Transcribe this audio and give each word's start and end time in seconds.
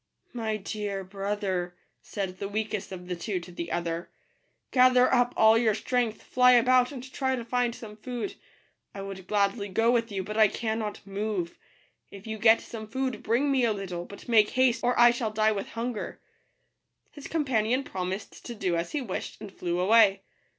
"My 0.33 0.57
dear 0.57 1.03
brother," 1.03 1.75
said 2.01 2.39
the 2.39 2.49
weakest 2.49 2.91
of 2.91 3.07
the 3.07 3.15
two 3.15 3.39
to 3.39 3.51
the 3.51 3.71
other," 3.71 4.09
gather 4.71 5.13
up 5.13 5.31
all 5.37 5.59
your 5.59 5.75
strength, 5.75 6.23
fly 6.23 6.53
about, 6.53 6.91
and 6.91 7.03
try 7.13 7.35
to 7.35 7.45
find 7.45 7.75
some 7.75 7.95
food. 7.97 8.33
I 8.95 9.03
would 9.03 9.27
gladly 9.27 9.69
go 9.69 9.91
with 9.91 10.11
you, 10.11 10.23
but 10.23 10.37
I 10.37 10.47
cannot 10.47 11.05
move. 11.05 11.55
If 12.09 12.25
you 12.25 12.39
get 12.39 12.61
some 12.61 12.87
food, 12.87 13.21
bring 13.21 13.51
me 13.51 13.63
a 13.63 13.73
little; 13.73 14.05
but 14.05 14.27
make 14.27 14.49
haste, 14.49 14.83
or 14.83 14.99
I 14.99 15.11
shall 15.11 15.29
die 15.29 15.51
with 15.51 15.67
hunger." 15.77 16.19
His 17.11 17.27
companion 17.27 17.83
promised 17.83 18.43
to 18.45 18.55
do 18.55 18.75
as 18.75 18.93
he 18.93 19.01
wished, 19.01 19.39
and 19.39 19.53
flew 19.53 19.79
away. 19.79 20.23